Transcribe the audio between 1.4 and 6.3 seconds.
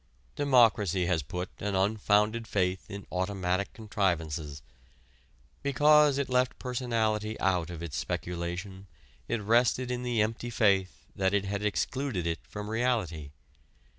an unfounded faith in automatic contrivances. Because it